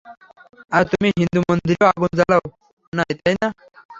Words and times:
আর 0.71 0.83
তুমি 0.91 1.07
হিন্দু 1.17 1.39
মন্দিরেও 1.49 1.85
আগুন 1.91 2.11
জ্বালাও 2.19 2.43
নাই, 2.93 3.11
তাইনা? 3.19 3.47